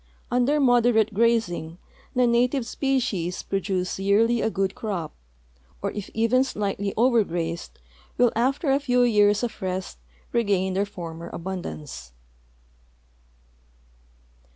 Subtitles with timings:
[0.31, 1.77] Under moderate grazing
[2.15, 5.13] the native species pi'o duee yearly a good crop,
[5.79, 7.77] or if even slightly over grazed
[8.17, 9.99] will after a few years of rest
[10.33, 12.13] regain their former abundance.